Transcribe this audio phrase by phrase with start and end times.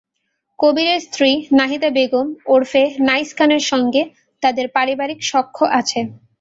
[0.59, 1.29] কবীরের স্ত্রী
[1.53, 4.01] নাহিদা বেগম ওরফে নাইস খানের সঙ্গে
[4.43, 5.99] তাঁদের পারিবারিক সখ্য আছে।